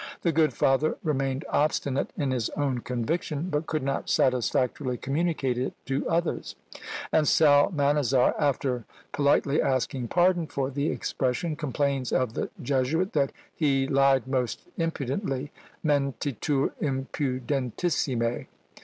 The 0.23 0.31
good 0.31 0.51
father 0.51 0.97
remained 1.03 1.45
obstinate 1.51 2.09
in 2.17 2.31
his 2.31 2.49
own 2.57 2.79
conviction, 2.79 3.49
but 3.51 3.67
could 3.67 3.83
not 3.83 4.09
satisfactorily 4.09 4.97
communicate 4.97 5.59
it 5.59 5.73
to 5.85 6.09
others; 6.09 6.55
and 7.11 7.27
Psalmanazar, 7.27 8.33
after 8.39 8.85
politely 9.11 9.61
asking 9.61 10.07
pardon 10.07 10.47
for 10.47 10.71
the 10.71 10.89
expression, 10.89 11.55
complains 11.55 12.11
of 12.11 12.33
the 12.33 12.49
Jesuit 12.63 13.13
that 13.13 13.31
"HE 13.53 13.89
_lied 13.89 14.25
most 14.25 14.67
impudently," 14.75 15.51
mentitur 15.85 16.71
impudentissime! 16.81 18.47